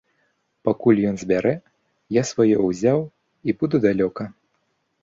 Пакуль 0.69 1.01
ён 1.09 1.19
збярэ, 1.25 1.51
я 2.17 2.23
сваё 2.31 2.57
ўзяў 2.71 2.99
і 3.47 3.57
буду 3.63 3.85
далёка! 3.89 4.23